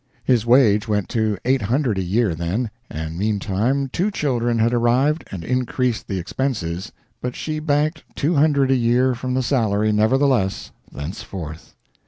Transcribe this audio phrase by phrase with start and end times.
[0.23, 5.23] His wage went to eight hundred a year, then, and meantime two children had arrived
[5.31, 10.71] and increased the expenses, but she banked two hundred a year from the salary, nevertheless,
[10.91, 11.75] thenceforth.